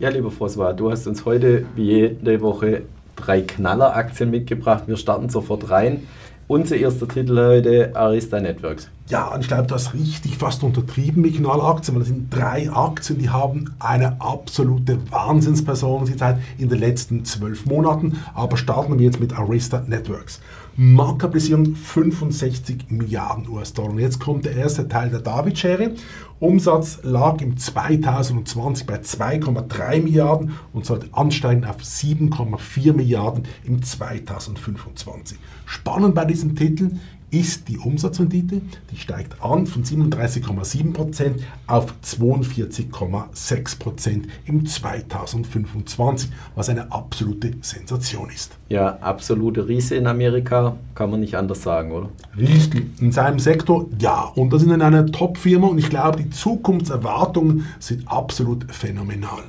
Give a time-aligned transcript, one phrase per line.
[0.00, 2.82] Ja, lieber François, du hast uns heute wie jede Woche
[3.14, 4.88] drei Knalleraktien mitgebracht.
[4.88, 6.08] Wir starten sofort rein.
[6.48, 8.90] Unser erster Titel heute, Arista Networks.
[9.08, 12.70] Ja, und ich glaube, das ist richtig fast untertrieben mit Knalleraktien, weil das sind drei
[12.70, 18.18] Aktien, die haben eine absolute Wahnsinnspersönlichkeit in den letzten zwölf Monaten.
[18.32, 20.40] Aber starten wir jetzt mit Arista Networks.
[20.76, 23.90] Marktkapitalisierung 65 Milliarden US-Dollar.
[23.90, 25.92] Und jetzt kommt der erste Teil der David-Schere.
[26.40, 35.38] Umsatz lag im 2020 bei 2,3 Milliarden und sollte ansteigen auf 7,4 Milliarden im 2025.
[35.66, 36.92] Spannend bei diesem Titel
[37.34, 38.60] ist die Umsatzrendite,
[38.92, 48.52] die steigt an von 37,7% auf 42,6% im 2025, was eine absolute Sensation ist.
[48.68, 52.10] Ja, absolute Riese in Amerika, kann man nicht anders sagen, oder?
[52.38, 54.30] Richtig, in seinem Sektor ja.
[54.36, 59.42] Und das ist in einer Top-Firma und ich glaube, die Zukunftserwartungen sind absolut phänomenal.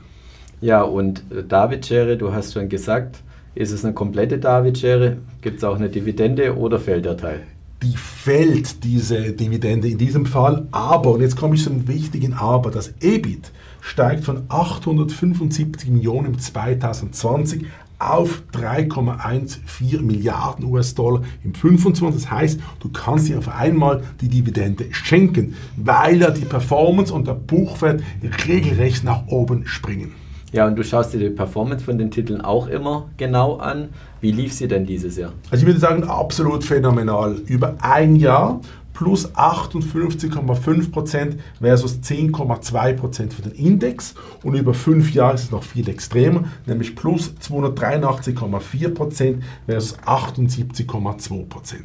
[0.59, 3.21] Ja, und äh, David Schere, du hast schon gesagt,
[3.53, 5.17] ist es eine komplette David-Schere?
[5.41, 7.43] Gibt es auch eine Dividende oder fällt der Teil?
[7.83, 10.67] Die fällt diese Dividende in diesem Fall.
[10.71, 16.39] Aber, und jetzt komme ich zum wichtigen Aber, das EBIT steigt von 875 Millionen im
[16.39, 17.65] 2020
[17.99, 22.15] auf 3,14 Milliarden US-Dollar im 25.
[22.23, 27.27] Das heißt, du kannst dir auf einmal die Dividende schenken, weil ja die Performance und
[27.27, 28.01] der Buchwert
[28.47, 30.13] regelrecht nach oben springen.
[30.55, 33.89] Ja, und du schaust dir die Performance von den Titeln auch immer genau an.
[34.21, 35.33] Wie lief sie denn dieses Jahr?
[35.51, 37.35] Also ich würde sagen, absolut phänomenal.
[37.45, 38.61] Über ein Jahr
[38.93, 44.15] plus 58,5% versus 10,2% für den Index.
[44.43, 51.75] Und über fünf Jahre ist es noch viel extremer, nämlich plus 283,4% versus 78,2%.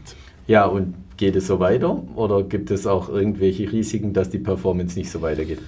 [0.46, 4.96] Ja, und geht es so weiter oder gibt es auch irgendwelche Risiken, dass die Performance
[4.96, 5.58] nicht so weitergeht?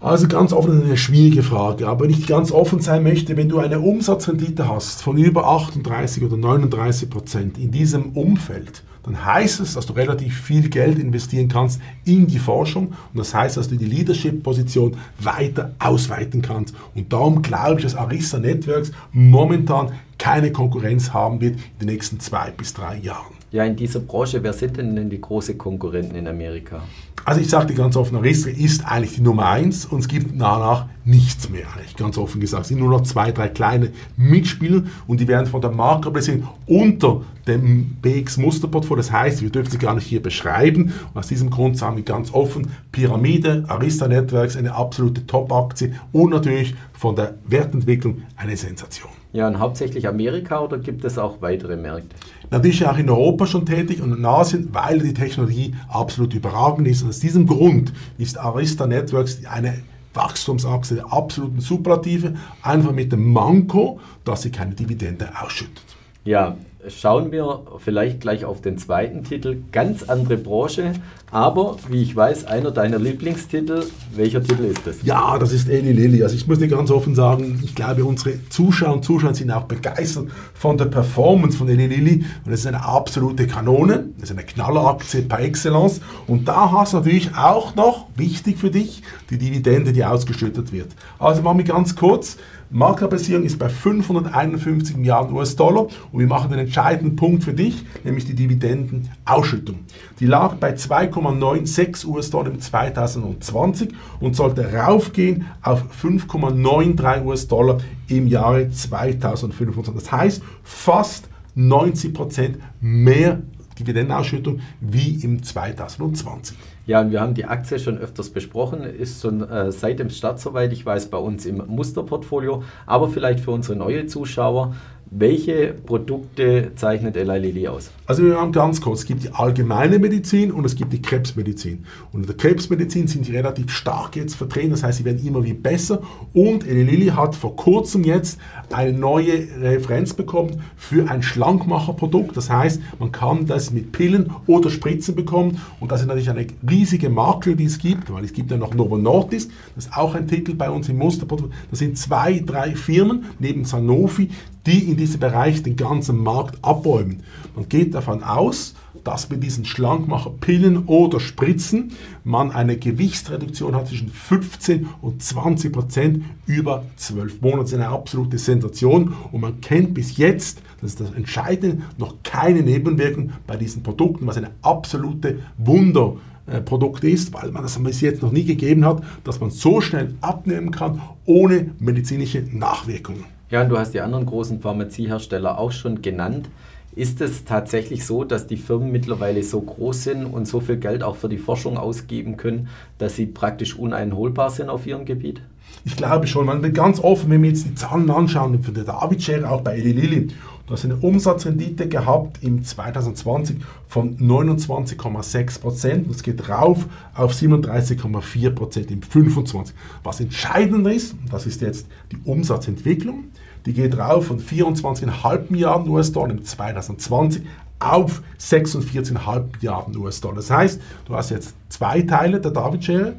[0.00, 1.88] Also ganz offen eine schwierige Frage.
[1.88, 6.22] Aber wenn ich ganz offen sein möchte, wenn du eine Umsatzrendite hast von über 38
[6.22, 11.48] oder 39 Prozent in diesem Umfeld, dann heißt es, dass du relativ viel Geld investieren
[11.48, 16.74] kannst in die Forschung und das heißt, dass du die Leadership-Position weiter ausweiten kannst.
[16.94, 22.18] Und darum glaube ich, dass Arista Networks momentan keine Konkurrenz haben wird in den nächsten
[22.18, 23.43] zwei bis drei Jahren.
[23.54, 26.82] Ja, in dieser Branche, wer sind denn die großen Konkurrenten in Amerika?
[27.24, 30.32] Also ich sage dir ganz offen, Arista ist eigentlich die Nummer eins und es gibt
[30.32, 32.62] danach nichts mehr, eigentlich ganz offen gesagt.
[32.62, 37.22] Es sind nur noch zwei, drei kleine Mitspieler und die werden von der Marktkapitalisierung unter
[37.46, 39.02] dem BX-Musterportfolio.
[39.02, 40.94] Das heißt, wir dürfen sie gar nicht hier beschreiben.
[41.12, 46.30] Und aus diesem Grund sagen wir ganz offen, Pyramide, Arista Networks, eine absolute Top-Aktie und
[46.30, 49.10] natürlich von der Wertentwicklung eine Sensation.
[49.34, 52.14] Ja, und hauptsächlich Amerika oder gibt es auch weitere Märkte?
[52.50, 57.02] Natürlich auch in Europa schon tätig und in Asien, weil die Technologie absolut überragend ist.
[57.02, 59.74] Und aus diesem Grund ist Arista Networks eine
[60.14, 65.84] Wachstumsachse der absoluten Superlative, einfach mit dem Manko, dass sie keine Dividende ausschüttet.
[66.24, 66.56] Ja,
[66.88, 69.58] schauen wir vielleicht gleich auf den zweiten Titel.
[69.72, 70.92] Ganz andere Branche,
[71.30, 73.84] aber wie ich weiß, einer deiner Lieblingstitel.
[74.14, 75.02] Welcher Titel ist das?
[75.02, 76.22] Ja, das ist Eli Lilly.
[76.22, 79.64] Also ich muss dir ganz offen sagen, ich glaube, unsere Zuschauer und Zuschauer sind auch
[79.64, 82.24] begeistert von der Performance von Eli Lilly.
[82.44, 86.00] Und es ist eine absolute Kanone, das ist eine Knalleraktie par excellence.
[86.26, 90.88] Und da hast du natürlich auch noch, wichtig für dich, die Dividende, die ausgeschüttet wird.
[91.18, 92.36] Also machen wir ganz kurz.
[92.74, 98.24] Marktkapitalisierung ist bei 551 Milliarden US-Dollar und wir machen den entscheidenden Punkt für dich, nämlich
[98.24, 99.78] die Dividendenausschüttung.
[100.18, 108.68] Die lag bei 2,96 US-Dollar im 2020 und sollte raufgehen auf 5,93 US-Dollar im Jahre
[108.68, 109.94] 2025.
[109.94, 113.40] Das heißt, fast 90 Prozent mehr
[113.78, 116.56] Dividendenausschüttung wie im 2020.
[116.86, 120.38] Ja, und wir haben die Aktie schon öfters besprochen, ist schon äh, seit dem Start,
[120.38, 122.62] soweit ich weiß, bei uns im Musterportfolio.
[122.84, 124.74] Aber vielleicht für unsere neue Zuschauer,
[125.16, 127.90] welche Produkte zeichnet Eli Lilly aus?
[128.06, 131.84] Also wir haben ganz kurz, es gibt die allgemeine Medizin und es gibt die Krebsmedizin.
[132.12, 135.44] Und in der Krebsmedizin sind die relativ stark jetzt vertreten, das heißt, sie werden immer
[135.44, 136.02] wie besser.
[136.32, 138.40] Und Eli Lilly hat vor kurzem jetzt
[138.72, 142.36] eine neue Referenz bekommen für ein Schlankmacherprodukt.
[142.36, 145.60] Das heißt, man kann das mit Pillen oder Spritzen bekommen.
[145.78, 148.74] Und das ist natürlich eine riesige Marke, die es gibt, weil es gibt ja noch
[148.74, 151.54] Novo Nordisk, das ist auch ein Titel bei uns im Musterportfolio.
[151.70, 154.30] Das sind zwei, drei Firmen neben Sanofi,
[154.66, 157.22] die in diesem Bereich den ganzen Markt abräumen.
[157.54, 158.74] Man geht davon aus,
[159.04, 161.92] dass mit diesen Schlankmacherpillen oder Spritzen
[162.24, 167.74] man eine Gewichtsreduktion hat zwischen 15 und 20 Prozent über 12 Monate.
[167.74, 173.34] Eine absolute Sensation und man kennt bis jetzt, das ist das Entscheidende, noch keine Nebenwirkungen
[173.46, 176.16] bei diesen Produkten, was eine absolute Wunder
[176.46, 179.80] äh, Produkt ist, weil man das bis jetzt noch nie gegeben hat, dass man so
[179.80, 183.33] schnell abnehmen kann, ohne medizinische Nachwirkungen.
[183.54, 186.48] Ja, und du hast die anderen großen Pharmaziehersteller auch schon genannt.
[186.96, 191.04] Ist es tatsächlich so, dass die Firmen mittlerweile so groß sind und so viel Geld
[191.04, 192.68] auch für die Forschung ausgeben können,
[192.98, 195.40] dass sie praktisch uneinholbar sind auf ihrem Gebiet?
[195.84, 198.82] Ich glaube schon, man wird ganz offen, wenn wir jetzt die Zahlen anschauen, für der
[198.82, 200.26] David Share auch bei Eli Lilly,
[200.66, 206.10] du hast eine Umsatzrendite gehabt im 2020 von 29,6 Prozent.
[206.10, 209.76] Das geht rauf auf 37,4 Prozent im 25.
[210.02, 213.26] Was entscheidend ist, das ist jetzt die Umsatzentwicklung,
[213.66, 217.42] die geht rauf von 24,5 Milliarden US-Dollar im 2020
[217.78, 220.36] auf 46,5 Milliarden US-Dollar.
[220.36, 223.14] Das heißt, du hast jetzt zwei Teile der David-Schere,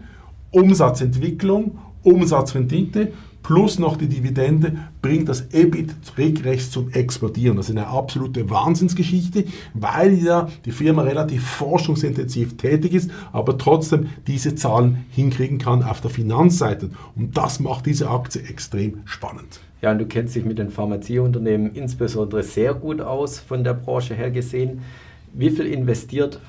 [0.51, 3.12] Umsatzentwicklung, Umsatzrendite
[3.45, 7.57] plus noch die Dividende bringt das EBIT regelrecht zum Explodieren.
[7.57, 9.45] Das ist eine absolute Wahnsinnsgeschichte,
[9.75, 16.01] weil ja die Firma relativ forschungsintensiv tätig ist, aber trotzdem diese Zahlen hinkriegen kann auf
[16.01, 16.89] der Finanzseite.
[17.15, 19.59] Und das macht diese Aktie extrem spannend.
[19.85, 24.15] Ja, und du kennst dich mit den Pharmazieunternehmen insbesondere sehr gut aus, von der Branche
[24.15, 24.81] her gesehen.
[25.37, 26.39] Wie viel investiert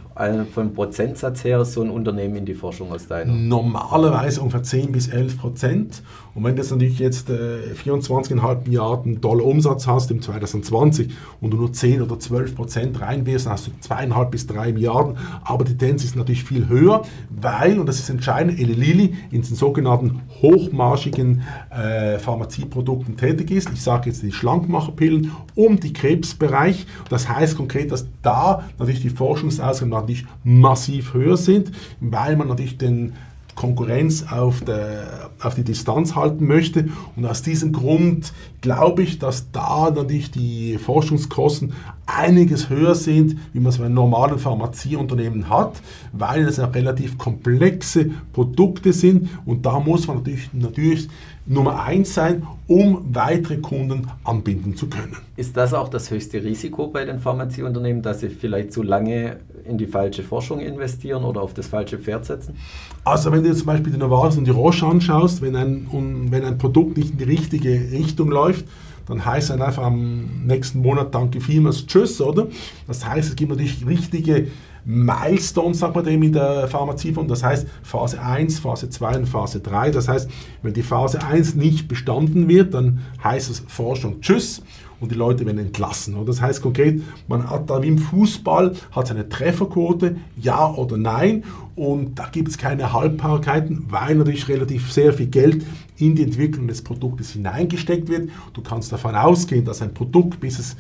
[0.55, 3.35] vom Prozentsatz her so ein Unternehmen in die Forschung aus deiner?
[3.35, 6.03] Normalerweise ungefähr 10 bis 11 Prozent.
[6.35, 11.57] Und wenn du natürlich jetzt äh, 24,5 Milliarden Dollar Umsatz hast im 2020 und du
[11.57, 15.17] nur 10 oder 12 Prozent reinwirfst, dann hast du 2,5 bis 3 Milliarden.
[15.45, 19.43] Aber die Tendenz ist natürlich viel höher, weil, und das ist entscheidend, Eli Lilly in
[19.43, 23.71] den sogenannten hochmarschigen äh, Pharmazieprodukten tätig ist.
[23.73, 26.87] Ich sage jetzt die Schlankmacherpillen und die Krebsbereich.
[27.11, 32.79] Das heißt konkret, dass da natürlich die Forschungsausgaben natürlich massiv höher sind, weil man natürlich
[32.79, 33.15] den
[33.57, 36.89] Konkurrenz auf, der, auf die Distanz halten möchte.
[37.17, 41.73] Und aus diesem Grund glaube ich, dass da natürlich die Forschungskosten
[42.07, 45.81] einiges höher sind, wie man es bei normalen Pharmazieunternehmen hat,
[46.13, 49.29] weil es auch relativ komplexe Produkte sind.
[49.45, 51.09] Und da muss man natürlich, natürlich
[51.47, 55.17] Nummer eins sein, um weitere Kunden anbinden zu können.
[55.37, 59.79] Ist das auch das höchste Risiko bei den Pharmazieunternehmen, dass sie vielleicht zu lange in
[59.79, 62.57] die falsche Forschung investieren oder auf das falsche Pferd setzen?
[63.05, 65.87] Also wenn du zum Beispiel die Novartis und die Roche anschaust, wenn ein,
[66.31, 68.65] wenn ein Produkt nicht in die richtige Richtung läuft,
[69.07, 72.49] dann heißt es einfach am nächsten Monat Danke vielmals Tschüss, oder?
[72.89, 74.49] Das heißt, es gibt natürlich richtige
[74.85, 77.27] Milestones, sagt man dem in der Pharmazieform.
[77.27, 79.91] Das heißt Phase 1, Phase 2 und Phase 3.
[79.91, 80.31] Das heißt,
[80.63, 84.63] wenn die Phase 1 nicht bestanden wird, dann heißt es Forschung Tschüss
[85.01, 86.17] und die Leute werden entlassen.
[86.27, 91.45] Das heißt konkret, man hat da wie im Fußball hat eine Trefferquote, ja oder nein.
[91.75, 95.67] Und da gibt es keine Halbbarkeiten, weil natürlich relativ sehr viel Geld
[95.99, 98.31] in die Entwicklung des Produktes hineingesteckt wird.
[98.55, 100.77] Du kannst davon ausgehen, dass ein Produkt, bis es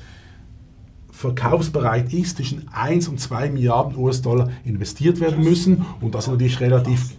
[1.11, 5.85] verkaufsbereit ist, zwischen 1 und 2 Milliarden US-Dollar investiert werden müssen.
[6.01, 7.15] Und das ist natürlich relativ.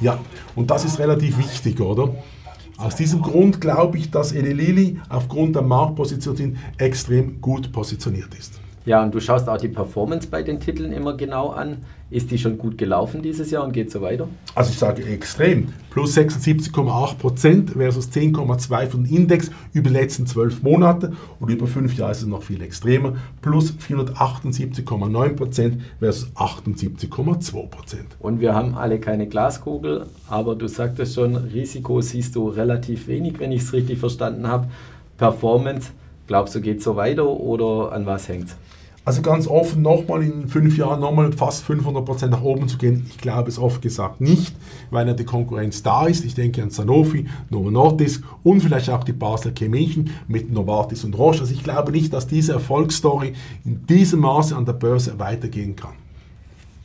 [0.00, 0.18] Ja,
[0.56, 2.14] und das ist relativ wichtig, oder?
[2.80, 8.58] Aus diesem Grund glaube ich, dass Eli Lilly aufgrund der Marktposition extrem gut positioniert ist.
[8.86, 11.78] Ja, und du schaust auch die Performance bei den Titeln immer genau an.
[12.10, 14.26] Ist die schon gut gelaufen dieses Jahr und geht so weiter?
[14.54, 15.68] Also ich sage extrem.
[15.90, 21.96] Plus 76,8 Prozent versus 10,2 von Index über die letzten zwölf Monate und über fünf
[21.96, 23.14] Jahre ist es noch viel extremer.
[23.42, 28.06] Plus 478,9 Prozent versus 78,2 Prozent.
[28.18, 33.38] Und wir haben alle keine Glaskugel, aber du sagtest schon, Risiko siehst du relativ wenig,
[33.38, 34.68] wenn ich es richtig verstanden habe.
[35.16, 35.90] Performance,
[36.30, 38.56] glaubst du, geht so weiter oder an was hängt es?
[39.04, 43.18] Also ganz offen, nochmal in fünf Jahren nochmal fast 500% nach oben zu gehen, ich
[43.18, 44.54] glaube es oft gesagt nicht,
[44.92, 46.24] weil ja die Konkurrenz da ist.
[46.24, 51.18] Ich denke an Sanofi, Novo Nordisk und vielleicht auch die Basler Chemischen mit Novartis und
[51.18, 51.40] Roche.
[51.40, 53.32] Also ich glaube nicht, dass diese Erfolgsstory
[53.64, 55.94] in diesem Maße an der Börse weitergehen kann.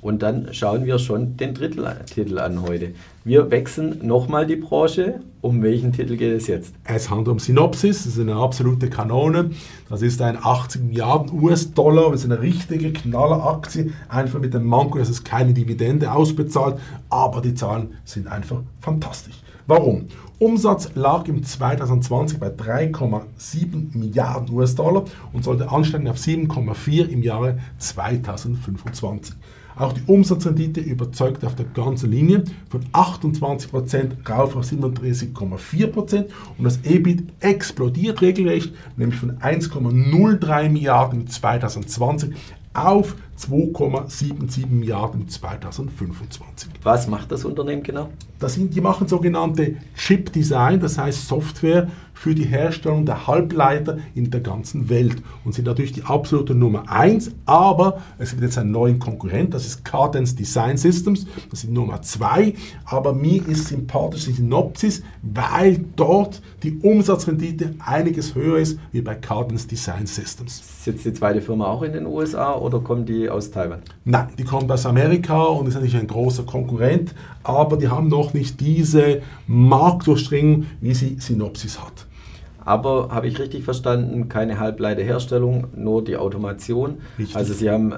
[0.05, 2.93] Und dann schauen wir schon den Dritteltitel an heute.
[3.23, 5.21] Wir wechseln nochmal die Branche.
[5.41, 6.75] Um welchen Titel geht es jetzt?
[6.83, 9.49] Es handelt um Synopsis, das ist eine absolute Kanone.
[9.89, 13.93] Das ist ein 80 Milliarden US-Dollar, das ist eine richtige Knalleraktie.
[14.07, 16.77] Einfach mit dem Manko, dass es keine Dividende ausbezahlt,
[17.09, 19.41] aber die Zahlen sind einfach fantastisch.
[19.65, 20.05] Warum?
[20.37, 27.57] Umsatz lag im 2020 bei 3,7 Milliarden US-Dollar und sollte ansteigen auf 7,4 im Jahre
[27.79, 29.35] 2025.
[29.77, 36.25] Auch die Umsatzrendite überzeugt auf der ganzen Linie von 28% rauf auf 37,4%
[36.57, 42.33] und das EBIT explodiert regelrecht, nämlich von 1,03 Milliarden 2020
[42.73, 46.69] auf 2,77 Milliarden 2025.
[46.83, 48.09] Was macht das Unternehmen genau?
[48.39, 53.99] Das sind, die machen sogenannte Chip Design, das heißt Software für die Herstellung der Halbleiter
[54.15, 58.57] in der ganzen Welt und sind natürlich die absolute Nummer 1, aber es gibt jetzt
[58.57, 62.53] einen neuen Konkurrent, das ist Cadence Design Systems, das sind Nummer 2,
[62.85, 69.15] aber mir ist sympathisch die Synopsis, weil dort die Umsatzrendite einiges höher ist wie bei
[69.15, 70.83] Cadence Design Systems.
[70.83, 73.79] Sitzt die zweite Firma auch in den USA oder kommen die aus Taiwan?
[74.03, 77.13] Nein, die kommt aus Amerika und ist natürlich ein großer Konkurrent,
[77.43, 82.05] aber die haben noch nicht diese Marktdurchdringung, wie sie Synopsis hat.
[82.65, 86.97] Aber habe ich richtig verstanden, keine Halbleiterherstellung, nur die Automation.
[87.19, 87.35] Richtig.
[87.35, 87.93] Also Sie haben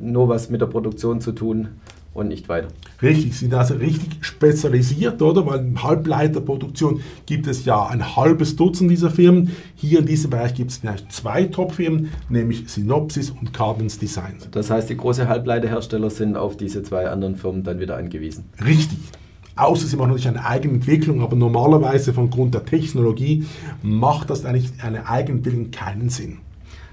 [0.00, 1.68] nur was mit der Produktion zu tun
[2.12, 2.68] und nicht weiter.
[3.02, 5.46] Richtig, sind also richtig spezialisiert, oder?
[5.46, 9.50] Weil in Halbleiterproduktion gibt es ja ein halbes Dutzend dieser Firmen.
[9.76, 14.38] Hier in diesem Bereich gibt es gleich zwei Top-Firmen, nämlich Synopsys und Cadence Design.
[14.50, 18.44] Das heißt, die großen Halbleiterhersteller sind auf diese zwei anderen Firmen dann wieder angewiesen.
[18.64, 18.98] Richtig.
[19.56, 23.44] Außer sie machen natürlich eine Eigenentwicklung, aber normalerweise von Grund der Technologie
[23.82, 26.38] macht das eigentlich eine Eigenentwicklung keinen Sinn.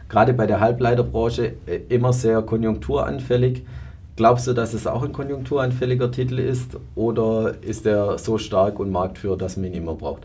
[0.09, 3.63] Gerade bei der Halbleiterbranche äh, immer sehr konjunkturanfällig.
[4.17, 8.91] Glaubst du, dass es auch ein konjunkturanfälliger Titel ist oder ist er so stark und
[8.91, 10.23] marktführer, dass man ihn immer braucht?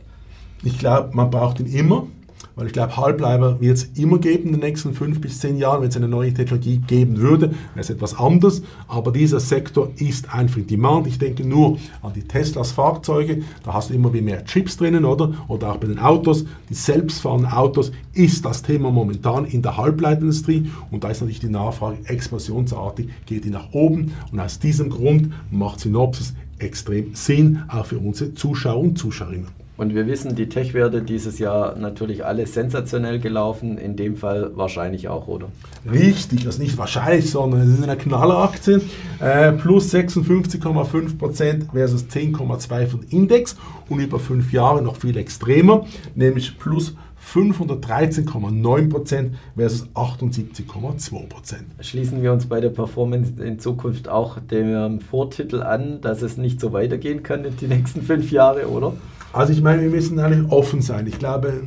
[0.65, 2.07] Ich glaube, man braucht ihn immer,
[2.55, 5.83] weil ich glaube, Halbleiber wird es immer geben in den nächsten fünf bis zehn Jahren.
[5.83, 8.63] Wenn es eine neue Technologie geben würde, wäre es etwas anders.
[8.89, 11.07] Aber dieser Sektor ist einfach in Demand.
[11.07, 13.43] Ich denke nur an die Teslas Fahrzeuge.
[13.65, 15.33] Da hast du immer wie mehr Chips drinnen, oder?
[15.49, 16.45] Oder auch bei den Autos.
[16.69, 20.71] Die selbstfahrenden Autos ist das Thema momentan in der Halbleiterindustrie.
[20.91, 24.13] Und da ist natürlich die Nachfrage explosionsartig, geht die nach oben.
[24.31, 29.62] Und aus diesem Grund macht Synopsis extrem Sinn, auch für unsere Zuschauer und Zuschauerinnen.
[29.77, 35.09] Und wir wissen, die Tech-Werte dieses Jahr natürlich alle sensationell gelaufen, in dem Fall wahrscheinlich
[35.09, 35.49] auch, oder?
[35.91, 38.81] Richtig, das ist nicht wahrscheinlich, sondern es ist eine Knalleraktie.
[39.19, 43.57] Äh, plus 56,5% versus 10,2% von Index
[43.89, 46.95] und über fünf Jahre noch viel extremer, nämlich plus
[47.33, 51.55] 513,9% versus 78,2%.
[51.81, 56.61] Schließen wir uns bei der Performance in Zukunft auch dem Vortitel an, dass es nicht
[56.61, 58.93] so weitergehen kann in die nächsten fünf Jahre, oder?
[59.33, 61.07] Also ich meine, wir müssen eigentlich offen sein.
[61.07, 61.63] Ich glaube,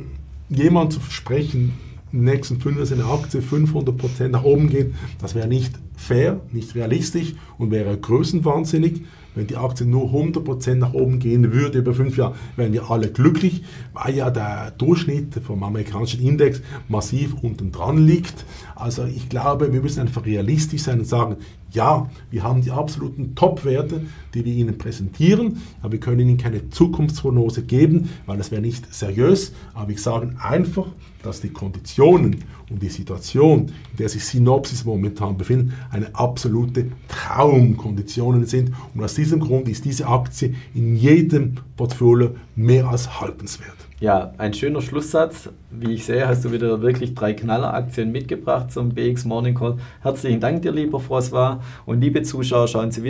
[0.48, 1.74] jemand zu versprechen,
[2.12, 6.40] in den nächsten fünf Jahren eine Aktie 500% nach oben geht, das wäre nicht fair,
[6.52, 9.02] nicht realistisch und wäre größenwahnsinnig.
[9.34, 13.10] Wenn die Aktie nur 100% nach oben gehen würde über fünf Jahre, wären wir alle
[13.10, 18.46] glücklich, weil ja der Durchschnitt vom amerikanischen Index massiv unten dran liegt.
[18.74, 21.36] Also ich glaube, wir müssen einfach realistisch sein und sagen,
[21.70, 26.70] ja, wir haben die absoluten Top-Werte, die wir Ihnen präsentieren, aber wir können Ihnen keine
[26.70, 29.52] Zukunftsprognose geben, weil das wäre nicht seriös.
[29.74, 30.86] Aber wir sagen einfach,
[31.22, 38.46] dass die Konditionen und die Situation, in der sich Synopsis momentan befindet, eine absolute Traumkonditionen
[38.46, 38.72] sind.
[38.94, 43.76] Und aus diesem Grund ist diese Aktie in jedem Portfolio mehr als haltenswert.
[43.98, 45.48] Ja, ein schöner Schlusssatz.
[45.70, 49.78] Wie ich sehe, hast du wieder wirklich drei Knalleraktien mitgebracht zum BX Morning Call.
[50.02, 51.60] Herzlichen Dank dir, lieber François.
[51.86, 53.04] Und liebe Zuschauer, schauen Sie wieder